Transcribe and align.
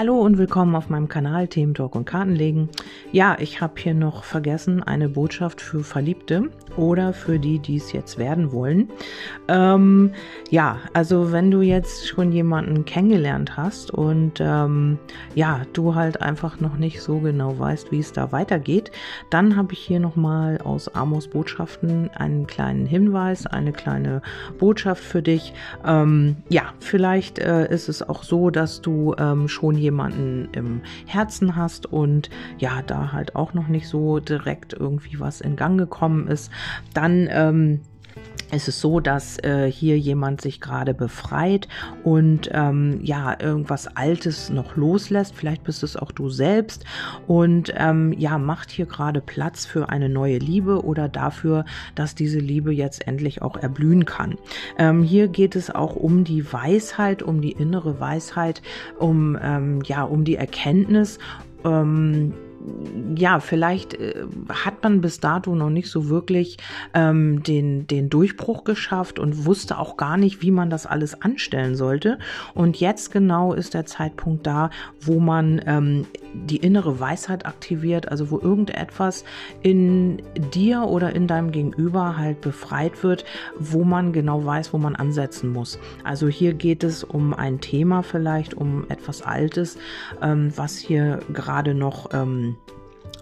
Hallo 0.00 0.18
und 0.18 0.38
willkommen 0.38 0.76
auf 0.76 0.88
meinem 0.88 1.08
Kanal 1.08 1.46
Themen 1.46 1.74
Talk 1.74 1.94
und 1.94 2.06
Kartenlegen. 2.06 2.70
Ja, 3.12 3.36
ich 3.38 3.60
habe 3.60 3.74
hier 3.76 3.92
noch 3.92 4.24
vergessen 4.24 4.82
eine 4.82 5.10
Botschaft 5.10 5.60
für 5.60 5.84
Verliebte 5.84 6.50
oder 6.76 7.12
für 7.12 7.38
die, 7.38 7.58
die 7.58 7.76
es 7.76 7.92
jetzt 7.92 8.18
werden 8.18 8.52
wollen. 8.52 8.88
Ähm, 9.48 10.12
ja, 10.50 10.78
also 10.92 11.32
wenn 11.32 11.50
du 11.50 11.60
jetzt 11.60 12.08
schon 12.08 12.32
jemanden 12.32 12.84
kennengelernt 12.84 13.56
hast 13.56 13.90
und 13.90 14.40
ähm, 14.40 14.98
ja, 15.34 15.62
du 15.72 15.94
halt 15.94 16.20
einfach 16.22 16.60
noch 16.60 16.76
nicht 16.76 17.00
so 17.00 17.18
genau 17.18 17.58
weißt, 17.58 17.92
wie 17.92 18.00
es 18.00 18.12
da 18.12 18.32
weitergeht, 18.32 18.90
dann 19.30 19.56
habe 19.56 19.72
ich 19.72 19.78
hier 19.80 20.00
nochmal 20.00 20.58
aus 20.58 20.94
Amos 20.94 21.28
Botschaften 21.28 22.10
einen 22.14 22.46
kleinen 22.46 22.86
Hinweis, 22.86 23.46
eine 23.46 23.72
kleine 23.72 24.22
Botschaft 24.58 25.02
für 25.02 25.22
dich. 25.22 25.52
Ähm, 25.86 26.36
ja, 26.48 26.74
vielleicht 26.80 27.38
äh, 27.38 27.72
ist 27.72 27.88
es 27.88 28.02
auch 28.08 28.22
so, 28.22 28.50
dass 28.50 28.80
du 28.80 29.14
ähm, 29.18 29.48
schon 29.48 29.76
jemanden 29.76 30.10
jemanden 30.10 30.48
im 30.52 30.80
Herzen 31.06 31.56
hast 31.56 31.86
und 31.86 32.30
ja, 32.58 32.82
da 32.86 33.12
halt 33.12 33.36
auch 33.36 33.54
noch 33.54 33.68
nicht 33.68 33.88
so 33.88 34.20
direkt 34.20 34.72
irgendwie 34.72 35.20
was 35.20 35.40
in 35.40 35.56
Gang 35.56 35.78
gekommen 35.78 36.28
ist, 36.28 36.50
dann 36.94 37.28
ähm, 37.30 37.80
es 38.52 38.68
ist 38.68 38.80
so, 38.80 39.00
dass 39.00 39.38
äh, 39.38 39.70
hier 39.70 39.98
jemand 39.98 40.40
sich 40.40 40.60
gerade 40.60 40.94
befreit 40.94 41.68
und 42.02 42.50
ähm, 42.52 43.00
ja, 43.02 43.36
irgendwas 43.40 43.96
Altes 43.96 44.50
noch 44.50 44.76
loslässt. 44.76 45.34
Vielleicht 45.34 45.64
bist 45.64 45.82
es 45.82 45.96
auch 45.96 46.10
du 46.10 46.30
selbst 46.30 46.84
und 47.26 47.72
ähm, 47.76 48.12
ja, 48.18 48.38
macht 48.38 48.70
hier 48.70 48.86
gerade 48.86 49.20
Platz 49.20 49.66
für 49.66 49.88
eine 49.88 50.08
neue 50.08 50.38
Liebe 50.38 50.84
oder 50.84 51.08
dafür, 51.08 51.64
dass 51.94 52.14
diese 52.14 52.40
Liebe 52.40 52.72
jetzt 52.72 53.06
endlich 53.06 53.42
auch 53.42 53.56
erblühen 53.56 54.04
kann. 54.04 54.36
Ähm, 54.78 55.02
hier 55.02 55.28
geht 55.28 55.54
es 55.54 55.70
auch 55.70 55.94
um 55.94 56.24
die 56.24 56.52
Weisheit, 56.52 57.22
um 57.22 57.40
die 57.40 57.52
innere 57.52 58.00
Weisheit, 58.00 58.62
um 58.98 59.38
ähm, 59.40 59.80
ja, 59.84 60.02
um 60.02 60.24
die 60.24 60.36
Erkenntnis. 60.36 61.18
Ähm, 61.64 62.34
ja, 63.16 63.40
vielleicht 63.40 63.94
äh, 63.94 64.24
hat 64.48 64.82
man 64.82 65.00
bis 65.00 65.20
dato 65.20 65.54
noch 65.54 65.70
nicht 65.70 65.90
so 65.90 66.08
wirklich 66.08 66.56
ähm, 66.94 67.42
den, 67.42 67.86
den 67.86 68.10
Durchbruch 68.10 68.64
geschafft 68.64 69.18
und 69.18 69.44
wusste 69.44 69.78
auch 69.78 69.96
gar 69.96 70.16
nicht, 70.16 70.42
wie 70.42 70.50
man 70.50 70.70
das 70.70 70.86
alles 70.86 71.20
anstellen 71.20 71.76
sollte. 71.76 72.18
Und 72.54 72.78
jetzt 72.80 73.12
genau 73.12 73.52
ist 73.52 73.74
der 73.74 73.86
Zeitpunkt 73.86 74.46
da, 74.46 74.70
wo 75.00 75.20
man 75.20 75.60
ähm, 75.66 76.06
die 76.34 76.58
innere 76.58 77.00
Weisheit 77.00 77.46
aktiviert, 77.46 78.08
also 78.08 78.30
wo 78.30 78.38
irgendetwas 78.38 79.24
in 79.62 80.22
dir 80.54 80.82
oder 80.82 81.14
in 81.14 81.26
deinem 81.26 81.52
Gegenüber 81.52 82.16
halt 82.16 82.40
befreit 82.40 83.02
wird, 83.02 83.24
wo 83.58 83.84
man 83.84 84.12
genau 84.12 84.44
weiß, 84.44 84.72
wo 84.72 84.78
man 84.78 84.96
ansetzen 84.96 85.52
muss. 85.52 85.78
Also 86.04 86.28
hier 86.28 86.54
geht 86.54 86.84
es 86.84 87.04
um 87.04 87.34
ein 87.34 87.60
Thema 87.60 88.02
vielleicht, 88.02 88.54
um 88.54 88.84
etwas 88.88 89.22
Altes, 89.22 89.78
ähm, 90.22 90.52
was 90.56 90.78
hier 90.78 91.20
gerade 91.32 91.74
noch 91.74 92.10
ähm, 92.12 92.56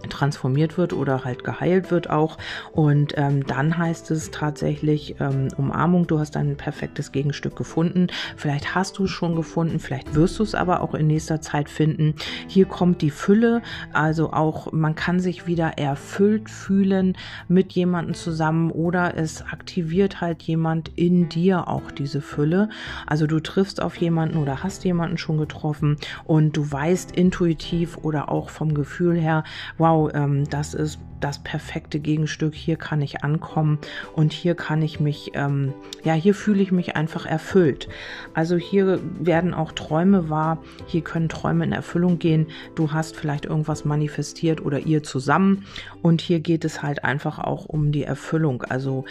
transformiert 0.09 0.79
wird 0.79 0.93
oder 0.93 1.25
halt 1.25 1.45
geheilt 1.45 1.91
wird 1.91 2.11
auch. 2.11 2.39
Und 2.73 3.15
ähm, 3.17 3.47
dann 3.47 3.77
heißt 3.77 4.11
es 4.11 4.31
tatsächlich 4.31 5.17
ähm, 5.21 5.49
Umarmung, 5.57 6.07
du 6.07 6.19
hast 6.19 6.37
ein 6.37 6.57
perfektes 6.57 7.13
Gegenstück 7.13 7.57
gefunden. 7.57 8.09
Vielleicht 8.37 8.75
hast 8.75 8.99
du 8.99 9.05
es 9.05 9.11
schon 9.11 9.37
gefunden, 9.37 9.81
vielleicht 9.81 10.15
wirst 10.15 10.39
du 10.39 10.43
es 10.43 10.55
aber 10.55 10.81
auch 10.83 10.95
in 10.95 11.07
nächster 11.07 11.41
Zeit 11.41 11.69
finden. 11.69 12.15
Hier 12.47 12.67
kommt 12.67 13.03
die 13.03 13.11
Fülle, 13.11 13.63
also 13.93 14.33
auch 14.33 14.73
man 14.73 14.95
kann 14.95 15.21
sich 15.21 15.47
wieder 15.47 15.79
erfüllt 15.79 16.51
fühlen 16.51 17.17
mit 17.49 17.73
jemandem 17.73 18.15
zusammen 18.15 18.71
oder 18.71 19.17
es 19.17 19.43
aktiviert 19.43 20.21
halt 20.21 20.43
jemand 20.43 20.91
in 20.97 21.29
dir 21.29 21.69
auch 21.69 21.91
diese 21.91 22.21
Fülle. 22.21 22.69
Also 23.07 23.27
du 23.27 23.41
triffst 23.41 23.83
auf 23.83 23.97
jemanden 23.97 24.39
oder 24.39 24.62
hast 24.62 24.85
jemanden 24.85 25.19
schon 25.19 25.39
getroffen 25.39 25.97
und 26.25 26.57
du 26.57 26.71
weißt 26.71 27.12
intuitiv 27.12 27.99
oder 27.99 28.31
auch 28.31 28.51
vom 28.51 28.75
Gefühl 28.75 29.17
her, 29.17 29.45
wow, 29.77 29.88
wow, 29.88 30.10
ähm, 30.15 30.49
das 30.49 30.75
ist 30.75 30.99
das 31.21 31.41
perfekte 31.41 31.99
Gegenstück, 31.99 32.54
hier 32.54 32.76
kann 32.76 33.03
ich 33.03 33.25
ankommen 33.25 33.78
und 34.15 34.32
hier 34.32 34.54
kann 34.54 34.82
ich 34.82 35.00
mich, 35.00 35.32
ähm, 35.34 35.72
ja, 36.04 36.12
hier 36.12 36.34
fühle 36.34 36.62
ich 36.62 36.71
mich 36.71 36.94
einfach 36.94 37.26
erfüllt. 37.26 37.88
Also 38.34 38.56
hier 38.56 39.00
werden 39.19 39.53
auch 39.53 39.72
Träume 39.72 40.31
wahr, 40.31 40.62
hier 40.87 41.00
können 41.00 41.28
Träume 41.28 41.65
in 41.65 41.72
Erfüllung 41.72 42.21
gehen. 42.21 42.47
Du 42.77 42.93
hast 42.93 43.16
vielleicht 43.16 43.47
irgendwas 43.47 43.84
manifestiert 43.84 44.65
oder 44.65 44.78
ihr 44.78 45.03
zusammen. 45.03 45.65
Und 46.03 46.21
hier 46.21 46.38
geht 46.38 46.65
es 46.65 46.82
halt 46.82 47.03
einfach 47.03 47.41
auch 47.41 47.65
um 47.65 47.91
die 47.91 48.04
Erfüllung, 48.04 48.62
also 48.62 49.04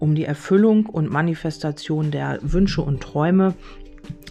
um 0.00 0.16
die 0.16 0.24
Erfüllung 0.24 0.86
und 0.86 1.10
Manifestation 1.10 2.10
der 2.10 2.40
Wünsche 2.42 2.82
und 2.82 3.00
Träume 3.00 3.54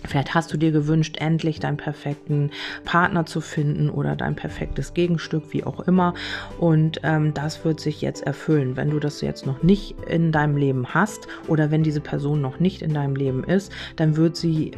Vielleicht 0.07 0.34
hast 0.34 0.51
du 0.51 0.57
dir 0.57 0.72
gewünscht, 0.72 1.17
endlich 1.19 1.59
deinen 1.59 1.78
perfekten 1.78 2.51
Partner 2.85 3.25
zu 3.25 3.41
finden 3.41 3.89
oder 3.89 4.16
dein 4.16 4.35
perfektes 4.35 4.94
Gegenstück, 4.94 5.44
wie 5.51 5.63
auch 5.63 5.79
immer. 5.81 6.13
Und 6.59 7.00
ähm, 7.03 7.34
das 7.34 7.63
wird 7.63 7.79
sich 7.79 8.01
jetzt 8.01 8.23
erfüllen. 8.23 8.75
Wenn 8.75 8.90
du 8.90 9.00
das 9.00 9.22
jetzt 9.22 9.45
noch 9.45 9.63
nicht 9.63 9.95
in 10.07 10.31
deinem 10.31 10.57
Leben 10.57 10.94
hast 10.94 11.28
oder 11.47 11.72
wenn 11.72 11.84
diese 11.84 12.01
Person 12.01 12.41
noch 12.41 12.59
nicht 12.59 12.81
in 12.81 12.94
deinem 12.94 13.16
Leben 13.16 13.44
ist, 13.44 13.72
dann 13.95 14.17
wird 14.17 14.35
sie 14.35 14.72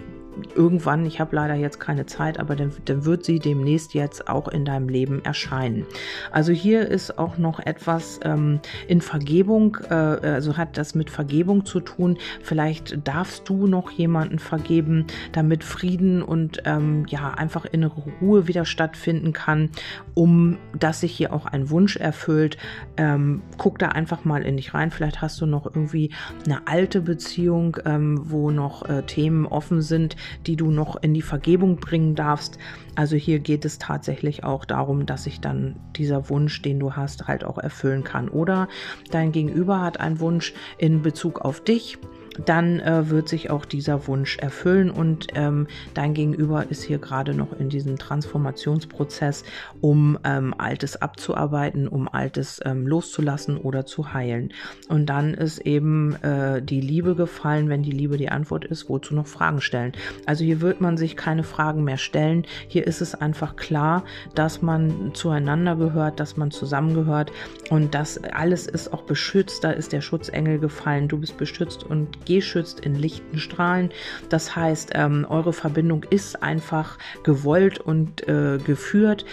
irgendwann, 0.55 1.05
ich 1.05 1.19
habe 1.19 1.35
leider 1.35 1.55
jetzt 1.55 1.79
keine 1.79 2.05
Zeit, 2.05 2.39
aber 2.39 2.55
dann, 2.55 2.71
dann 2.85 3.05
wird 3.05 3.25
sie 3.25 3.39
demnächst 3.39 3.93
jetzt 3.93 4.27
auch 4.27 4.47
in 4.47 4.65
deinem 4.65 4.89
Leben 4.89 5.23
erscheinen. 5.23 5.85
Also 6.31 6.51
hier 6.51 6.87
ist 6.87 7.17
auch 7.17 7.37
noch 7.37 7.59
etwas 7.59 8.19
ähm, 8.23 8.59
in 8.87 9.01
Vergebung, 9.01 9.77
äh, 9.89 9.93
also 9.93 10.57
hat 10.57 10.77
das 10.77 10.95
mit 10.95 11.09
Vergebung 11.09 11.65
zu 11.65 11.79
tun. 11.79 12.17
Vielleicht 12.41 13.07
darfst 13.07 13.47
du 13.49 13.67
noch 13.67 13.91
jemanden 13.91 14.39
vergeben, 14.39 15.05
damit 15.31 15.63
Frieden 15.63 16.21
und 16.21 16.61
ähm, 16.65 17.05
ja 17.07 17.31
einfach 17.31 17.65
innere 17.65 18.01
Ruhe 18.21 18.47
wieder 18.47 18.65
stattfinden 18.65 19.33
kann, 19.33 19.69
um 20.13 20.57
dass 20.77 21.01
sich 21.01 21.15
hier 21.15 21.33
auch 21.33 21.45
ein 21.45 21.69
Wunsch 21.69 21.95
erfüllt. 21.97 22.57
Ähm, 22.97 23.41
guck 23.57 23.79
da 23.79 23.89
einfach 23.89 24.25
mal 24.25 24.43
in 24.43 24.57
dich 24.57 24.73
rein. 24.73 24.91
Vielleicht 24.91 25.21
hast 25.21 25.39
du 25.41 25.45
noch 25.45 25.65
irgendwie 25.65 26.11
eine 26.45 26.67
alte 26.67 27.01
Beziehung, 27.01 27.77
ähm, 27.85 28.21
wo 28.25 28.51
noch 28.51 28.87
äh, 28.87 29.03
Themen 29.03 29.45
offen 29.45 29.81
sind, 29.81 30.15
die 30.47 30.55
du 30.55 30.71
noch 30.71 31.01
in 31.01 31.13
die 31.13 31.21
Vergebung 31.21 31.77
bringen 31.77 32.15
darfst. 32.15 32.57
Also 32.95 33.15
hier 33.15 33.39
geht 33.39 33.65
es 33.65 33.79
tatsächlich 33.79 34.43
auch 34.43 34.65
darum, 34.65 35.05
dass 35.05 35.23
sich 35.23 35.39
dann 35.39 35.75
dieser 35.95 36.29
Wunsch, 36.29 36.61
den 36.61 36.79
du 36.79 36.93
hast, 36.93 37.27
halt 37.27 37.43
auch 37.43 37.57
erfüllen 37.57 38.03
kann. 38.03 38.29
Oder 38.29 38.67
dein 39.11 39.31
Gegenüber 39.31 39.81
hat 39.81 39.99
einen 39.99 40.19
Wunsch 40.19 40.53
in 40.77 41.01
Bezug 41.01 41.41
auf 41.41 41.63
dich 41.63 41.97
dann 42.45 42.79
äh, 42.79 43.09
wird 43.09 43.29
sich 43.29 43.49
auch 43.49 43.65
dieser 43.65 44.07
Wunsch 44.07 44.37
erfüllen 44.37 44.89
und 44.89 45.27
ähm, 45.35 45.67
dein 45.93 46.13
Gegenüber 46.13 46.69
ist 46.69 46.83
hier 46.83 46.97
gerade 46.97 47.33
noch 47.33 47.53
in 47.59 47.69
diesem 47.69 47.97
Transformationsprozess, 47.97 49.43
um 49.81 50.17
ähm, 50.23 50.53
Altes 50.57 51.01
abzuarbeiten, 51.01 51.87
um 51.87 52.07
Altes 52.07 52.59
ähm, 52.65 52.87
loszulassen 52.87 53.57
oder 53.57 53.85
zu 53.85 54.13
heilen. 54.13 54.53
Und 54.89 55.07
dann 55.07 55.33
ist 55.33 55.59
eben 55.59 56.15
äh, 56.23 56.61
die 56.61 56.81
Liebe 56.81 57.15
gefallen, 57.15 57.69
wenn 57.69 57.83
die 57.83 57.91
Liebe 57.91 58.17
die 58.17 58.29
Antwort 58.29 58.65
ist, 58.65 58.89
wozu 58.89 59.15
noch 59.15 59.27
Fragen 59.27 59.61
stellen. 59.61 59.93
Also 60.25 60.43
hier 60.43 60.61
wird 60.61 60.81
man 60.81 60.97
sich 60.97 61.15
keine 61.15 61.43
Fragen 61.43 61.83
mehr 61.83 61.97
stellen. 61.97 62.45
Hier 62.67 62.87
ist 62.87 63.01
es 63.01 63.15
einfach 63.15 63.55
klar, 63.55 64.03
dass 64.35 64.61
man 64.61 65.11
zueinander 65.13 65.75
gehört, 65.75 66.19
dass 66.19 66.37
man 66.37 66.51
zusammengehört 66.51 67.31
und 67.69 67.95
das 67.95 68.23
alles 68.23 68.67
ist 68.67 68.93
auch 68.93 69.03
beschützt. 69.03 69.63
Da 69.63 69.71
ist 69.71 69.93
der 69.93 70.01
Schutzengel 70.01 70.59
gefallen. 70.59 71.07
Du 71.07 71.17
bist 71.17 71.37
beschützt 71.37 71.83
und 71.83 72.22
geschützt 72.25 72.79
in 72.79 72.95
lichten 72.95 73.39
Strahlen. 73.39 73.91
Das 74.29 74.55
heißt, 74.55 74.91
ähm, 74.93 75.25
eure 75.29 75.53
Verbindung 75.53 76.03
ist 76.09 76.41
einfach 76.43 76.97
gewollt 77.23 77.79
und 77.79 78.27
äh, 78.27 78.57
geführt. 78.57 79.25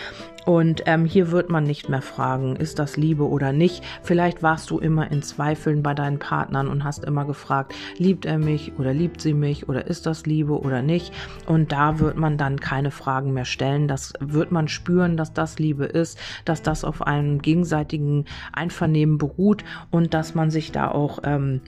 Und 0.47 0.83
ähm, 0.87 1.05
hier 1.05 1.31
wird 1.31 1.51
man 1.51 1.65
nicht 1.65 1.89
mehr 1.89 2.03
fragen, 2.03 2.57
ist 2.57 2.79
das 2.79 2.97
Liebe 2.97 3.29
oder 3.29 3.53
nicht. 3.53 3.85
Vielleicht 4.03 4.43
warst 4.43 4.71
du 4.71 4.79
immer 4.79 5.11
in 5.11 5.23
Zweifeln 5.23 5.83
bei 5.83 5.95
deinen 5.95 6.19
Partnern 6.19 6.69
und 6.69 6.83
hast 6.85 7.05
immer 7.05 7.25
gefragt, 7.25 7.75
liebt 7.99 8.25
er 8.25 8.39
mich 8.39 8.73
oder 8.79 8.93
liebt 8.93 9.21
sie 9.21 9.35
mich 9.35 9.69
oder 9.69 9.87
ist 9.87 10.07
das 10.07 10.27
Liebe 10.27 10.59
oder 10.59 10.83
nicht. 10.83 11.13
Und 11.47 11.73
da 11.73 11.99
wird 11.99 12.17
man 12.17 12.39
dann 12.39 12.59
keine 12.59 12.91
Fragen 12.91 13.33
mehr 13.33 13.45
stellen. 13.45 13.87
Das 13.87 14.13
wird 14.21 14.51
man 14.51 14.69
spüren, 14.69 15.17
dass 15.17 15.33
das 15.33 15.59
Liebe 15.59 15.85
ist, 15.85 16.19
dass 16.45 16.63
das 16.63 16.85
auf 16.85 17.03
einem 17.03 17.43
gegenseitigen 17.43 18.25
Einvernehmen 18.53 19.19
beruht 19.19 19.65
und 19.91 20.15
dass 20.15 20.35
man 20.35 20.51
sich 20.51 20.73
da 20.73 20.91
auch 20.91 21.21
ähm, 21.25 21.61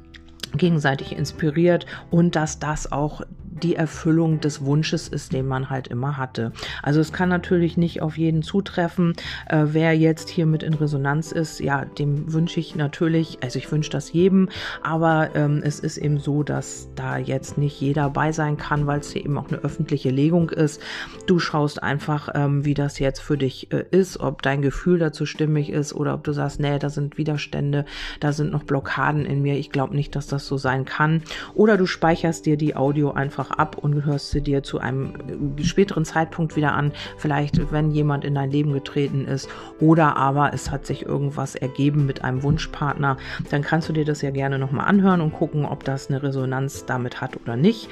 gegenseitig 0.56 1.16
inspiriert 1.16 1.86
und 2.10 2.36
dass 2.36 2.58
das 2.58 2.90
auch 2.92 3.22
die 3.62 3.76
Erfüllung 3.76 4.40
des 4.40 4.64
Wunsches 4.64 5.08
ist, 5.08 5.32
den 5.32 5.46
man 5.46 5.70
halt 5.70 5.88
immer 5.88 6.16
hatte. 6.16 6.52
Also 6.82 7.00
es 7.00 7.12
kann 7.12 7.28
natürlich 7.28 7.76
nicht 7.76 8.02
auf 8.02 8.16
jeden 8.16 8.42
zutreffen. 8.42 9.14
Äh, 9.48 9.64
wer 9.66 9.96
jetzt 9.96 10.28
hier 10.28 10.46
mit 10.46 10.62
in 10.62 10.74
Resonanz 10.74 11.32
ist, 11.32 11.60
ja, 11.60 11.84
dem 11.84 12.32
wünsche 12.32 12.60
ich 12.60 12.74
natürlich, 12.76 13.38
also 13.42 13.58
ich 13.58 13.70
wünsche 13.70 13.90
das 13.90 14.12
jedem, 14.12 14.48
aber 14.82 15.30
ähm, 15.34 15.60
es 15.62 15.80
ist 15.80 15.98
eben 15.98 16.18
so, 16.18 16.42
dass 16.42 16.88
da 16.94 17.18
jetzt 17.18 17.58
nicht 17.58 17.80
jeder 17.80 18.10
bei 18.10 18.32
sein 18.32 18.56
kann, 18.56 18.86
weil 18.86 19.00
es 19.00 19.10
hier 19.10 19.24
eben 19.24 19.38
auch 19.38 19.48
eine 19.48 19.58
öffentliche 19.58 20.10
Legung 20.10 20.50
ist. 20.50 20.80
Du 21.26 21.38
schaust 21.38 21.82
einfach, 21.82 22.30
ähm, 22.34 22.64
wie 22.64 22.74
das 22.74 22.98
jetzt 22.98 23.20
für 23.20 23.36
dich 23.36 23.72
äh, 23.72 23.84
ist, 23.90 24.20
ob 24.20 24.42
dein 24.42 24.62
Gefühl 24.62 24.98
dazu 24.98 25.26
stimmig 25.26 25.70
ist 25.70 25.92
oder 25.92 26.14
ob 26.14 26.24
du 26.24 26.32
sagst, 26.32 26.60
nee, 26.60 26.78
da 26.78 26.90
sind 26.90 27.18
Widerstände, 27.18 27.84
da 28.20 28.32
sind 28.32 28.52
noch 28.52 28.64
Blockaden 28.64 29.24
in 29.24 29.42
mir. 29.42 29.56
Ich 29.56 29.70
glaube 29.70 29.94
nicht, 29.94 30.16
dass 30.16 30.26
das 30.26 30.46
so 30.46 30.56
sein 30.56 30.84
kann. 30.84 31.22
Oder 31.54 31.76
du 31.76 31.86
speicherst 31.86 32.46
dir 32.46 32.56
die 32.56 32.76
Audio 32.76 33.12
einfach 33.12 33.41
einfach 33.42 33.58
ab 33.58 33.76
und 33.78 34.04
hörst 34.04 34.30
sie 34.30 34.40
dir 34.40 34.62
zu 34.62 34.78
einem 34.78 35.58
äh, 35.58 35.64
späteren 35.64 36.04
Zeitpunkt 36.04 36.56
wieder 36.56 36.72
an. 36.72 36.92
Vielleicht, 37.18 37.72
wenn 37.72 37.90
jemand 37.90 38.24
in 38.24 38.34
dein 38.34 38.50
Leben 38.50 38.72
getreten 38.72 39.26
ist 39.26 39.48
oder 39.80 40.16
aber 40.16 40.52
es 40.52 40.70
hat 40.70 40.86
sich 40.86 41.04
irgendwas 41.04 41.54
ergeben 41.54 42.06
mit 42.06 42.22
einem 42.22 42.42
Wunschpartner, 42.42 43.16
dann 43.50 43.62
kannst 43.62 43.88
du 43.88 43.92
dir 43.92 44.04
das 44.04 44.22
ja 44.22 44.30
gerne 44.30 44.58
nochmal 44.58 44.86
anhören 44.86 45.20
und 45.20 45.32
gucken, 45.32 45.64
ob 45.64 45.84
das 45.84 46.08
eine 46.08 46.22
Resonanz 46.22 46.86
damit 46.86 47.20
hat 47.20 47.36
oder 47.36 47.56
nicht. 47.56 47.88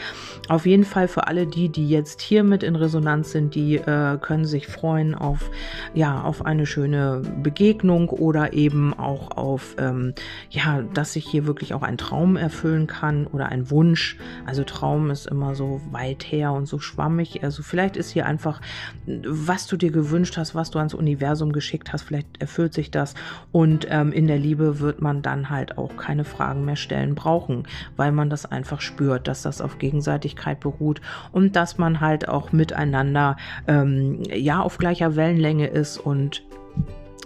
Auf 0.48 0.66
jeden 0.66 0.84
Fall 0.84 1.08
für 1.08 1.26
alle 1.26 1.46
die, 1.46 1.68
die 1.68 1.88
jetzt 1.88 2.20
hier 2.20 2.44
mit 2.44 2.62
in 2.62 2.76
Resonanz 2.76 3.32
sind, 3.32 3.54
die 3.54 3.76
äh, 3.76 4.18
können 4.18 4.44
sich 4.44 4.66
freuen 4.68 5.14
auf, 5.14 5.50
ja, 5.94 6.22
auf 6.22 6.44
eine 6.44 6.66
schöne 6.66 7.22
Begegnung 7.42 8.08
oder 8.08 8.52
eben 8.52 8.94
auch 8.94 9.36
auf, 9.36 9.76
ähm, 9.78 10.14
ja, 10.50 10.82
dass 10.94 11.14
sich 11.14 11.26
hier 11.26 11.46
wirklich 11.46 11.74
auch 11.74 11.82
ein 11.82 11.98
Traum 11.98 12.36
erfüllen 12.36 12.86
kann 12.86 13.26
oder 13.26 13.46
ein 13.46 13.70
Wunsch. 13.70 14.16
Also 14.46 14.64
Traum 14.64 15.10
ist 15.10 15.26
immer 15.40 15.54
so 15.54 15.80
weit 15.90 16.22
her 16.30 16.52
und 16.52 16.66
so 16.66 16.78
schwammig. 16.78 17.42
Also 17.42 17.62
vielleicht 17.62 17.96
ist 17.96 18.10
hier 18.10 18.26
einfach, 18.26 18.60
was 19.06 19.66
du 19.66 19.78
dir 19.78 19.90
gewünscht 19.90 20.36
hast, 20.36 20.54
was 20.54 20.70
du 20.70 20.78
ans 20.78 20.92
Universum 20.92 21.52
geschickt 21.52 21.94
hast, 21.94 22.02
vielleicht 22.02 22.40
erfüllt 22.40 22.74
sich 22.74 22.90
das. 22.90 23.14
Und 23.50 23.86
ähm, 23.88 24.12
in 24.12 24.26
der 24.26 24.38
Liebe 24.38 24.80
wird 24.80 25.00
man 25.00 25.22
dann 25.22 25.48
halt 25.48 25.78
auch 25.78 25.96
keine 25.96 26.24
Fragen 26.24 26.66
mehr 26.66 26.76
stellen 26.76 27.14
brauchen, 27.14 27.64
weil 27.96 28.12
man 28.12 28.28
das 28.28 28.44
einfach 28.44 28.82
spürt, 28.82 29.28
dass 29.28 29.40
das 29.40 29.62
auf 29.62 29.78
Gegenseitigkeit 29.78 30.60
beruht 30.60 31.00
und 31.32 31.56
dass 31.56 31.78
man 31.78 32.00
halt 32.00 32.28
auch 32.28 32.52
miteinander 32.52 33.38
ähm, 33.66 34.22
ja 34.30 34.60
auf 34.60 34.76
gleicher 34.76 35.16
Wellenlänge 35.16 35.68
ist 35.68 35.96
und 35.96 36.42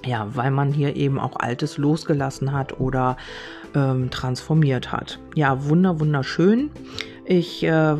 ja, 0.06 0.28
weil 0.36 0.50
man 0.50 0.72
hier 0.72 0.96
eben 0.96 1.18
auch 1.18 1.36
Altes 1.36 1.78
losgelassen 1.78 2.52
hat 2.52 2.78
oder 2.78 3.16
ähm, 3.74 4.10
transformiert 4.10 4.92
hat. 4.92 5.18
Ja, 5.34 5.64
wunder, 5.66 5.98
wunderschön. 6.00 6.70
Ich 7.26 7.62
äh, 7.62 7.96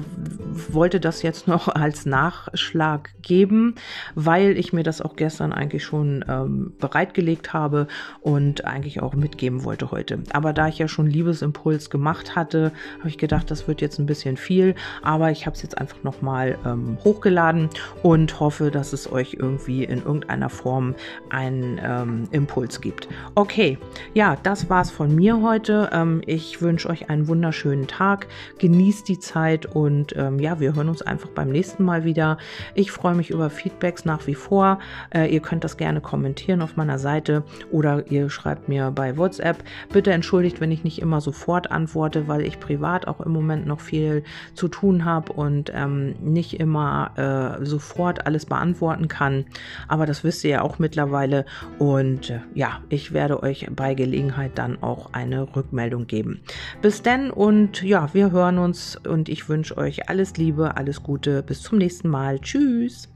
wollte 0.70 1.00
das 1.00 1.22
jetzt 1.22 1.48
noch 1.48 1.68
als 1.74 2.04
Nachschlag 2.04 3.10
geben, 3.22 3.74
weil 4.14 4.58
ich 4.58 4.72
mir 4.72 4.82
das 4.82 5.00
auch 5.00 5.16
gestern 5.16 5.52
eigentlich 5.52 5.84
schon 5.84 6.24
ähm, 6.28 6.74
bereitgelegt 6.78 7.52
habe 7.52 7.86
und 8.20 8.66
eigentlich 8.66 9.00
auch 9.00 9.14
mitgeben 9.14 9.64
wollte 9.64 9.90
heute. 9.90 10.22
Aber 10.32 10.52
da 10.52 10.68
ich 10.68 10.78
ja 10.78 10.88
schon 10.88 11.06
Liebesimpuls 11.06 11.88
gemacht 11.88 12.36
hatte, 12.36 12.72
habe 12.98 13.08
ich 13.08 13.18
gedacht, 13.18 13.50
das 13.50 13.66
wird 13.66 13.80
jetzt 13.80 13.98
ein 13.98 14.06
bisschen 14.06 14.36
viel. 14.36 14.74
Aber 15.02 15.30
ich 15.30 15.46
habe 15.46 15.56
es 15.56 15.62
jetzt 15.62 15.78
einfach 15.78 16.02
nochmal 16.02 16.58
ähm, 16.66 16.98
hochgeladen 17.02 17.70
und 18.02 18.40
hoffe, 18.40 18.70
dass 18.70 18.92
es 18.92 19.10
euch 19.10 19.36
irgendwie 19.38 19.84
in 19.84 19.98
irgendeiner 19.98 20.50
Form 20.50 20.94
einen 21.30 21.80
ähm, 21.82 22.28
Impuls 22.30 22.80
gibt. 22.80 23.08
Okay, 23.34 23.78
ja, 24.12 24.36
das 24.42 24.68
war's 24.68 24.90
von 24.90 25.14
mir 25.14 25.40
heute. 25.40 25.88
Ähm, 25.92 26.20
ich 26.26 26.60
wünsche 26.60 26.90
euch 26.90 27.08
einen 27.08 27.26
wunderschönen 27.28 27.86
Tag. 27.86 28.26
Genießt 28.58 29.08
die 29.08 29.13
die 29.14 29.20
Zeit 29.20 29.64
und 29.66 30.14
ähm, 30.16 30.40
ja, 30.40 30.58
wir 30.58 30.74
hören 30.74 30.88
uns 30.88 31.02
einfach 31.02 31.28
beim 31.28 31.50
nächsten 31.50 31.84
Mal 31.84 32.04
wieder. 32.04 32.36
Ich 32.74 32.90
freue 32.90 33.14
mich 33.14 33.30
über 33.30 33.48
Feedbacks 33.48 34.04
nach 34.04 34.26
wie 34.26 34.34
vor. 34.34 34.80
Äh, 35.10 35.32
ihr 35.32 35.40
könnt 35.40 35.62
das 35.62 35.76
gerne 35.76 36.00
kommentieren 36.00 36.62
auf 36.62 36.76
meiner 36.76 36.98
Seite 36.98 37.44
oder 37.70 38.10
ihr 38.10 38.28
schreibt 38.28 38.68
mir 38.68 38.90
bei 38.90 39.16
WhatsApp. 39.16 39.62
Bitte 39.92 40.10
entschuldigt, 40.10 40.60
wenn 40.60 40.72
ich 40.72 40.82
nicht 40.82 41.00
immer 41.00 41.20
sofort 41.20 41.70
antworte, 41.70 42.26
weil 42.26 42.42
ich 42.42 42.58
privat 42.58 43.06
auch 43.06 43.20
im 43.20 43.32
Moment 43.32 43.66
noch 43.66 43.80
viel 43.80 44.24
zu 44.54 44.66
tun 44.66 45.04
habe 45.04 45.32
und 45.32 45.70
ähm, 45.72 46.16
nicht 46.20 46.58
immer 46.58 47.58
äh, 47.60 47.64
sofort 47.64 48.26
alles 48.26 48.46
beantworten 48.46 49.06
kann. 49.06 49.44
Aber 49.86 50.06
das 50.06 50.24
wisst 50.24 50.42
ihr 50.42 50.50
ja 50.50 50.62
auch 50.62 50.80
mittlerweile. 50.80 51.44
Und 51.78 52.30
äh, 52.30 52.40
ja, 52.54 52.80
ich 52.88 53.12
werde 53.12 53.42
euch 53.44 53.68
bei 53.70 53.94
Gelegenheit 53.94 54.52
dann 54.56 54.82
auch 54.82 55.12
eine 55.12 55.54
Rückmeldung 55.54 56.08
geben. 56.08 56.40
Bis 56.82 57.02
denn 57.02 57.30
und 57.30 57.82
ja, 57.82 58.08
wir 58.12 58.32
hören 58.32 58.58
uns 58.58 58.98
und 59.06 59.28
ich 59.28 59.48
wünsche 59.48 59.76
euch 59.76 60.08
alles 60.08 60.36
Liebe, 60.36 60.76
alles 60.76 61.02
Gute. 61.02 61.42
Bis 61.42 61.62
zum 61.62 61.78
nächsten 61.78 62.08
Mal. 62.08 62.40
Tschüss. 62.40 63.13